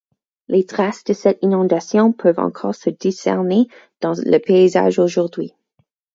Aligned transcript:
Les 0.47 0.65
traces 0.65 1.03
de 1.03 1.13
cette 1.13 1.37
inondation 1.43 2.11
peuvent 2.11 2.39
encore 2.39 2.73
se 2.73 2.89
discerner 2.89 3.67
dans 3.99 4.13
le 4.17 4.39
paysage 4.39 4.97
aujourd'hui. 4.97 5.53